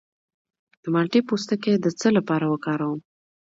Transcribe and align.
د 0.81 0.83
مالټې 0.93 1.19
پوستکی 1.29 1.73
د 1.79 1.85
څه 1.99 2.07
لپاره 2.17 2.45
وکاروم؟ 2.47 2.99